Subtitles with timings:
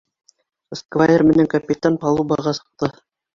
[0.79, 2.91] Сквайр менән капитан палубаға сыҡты.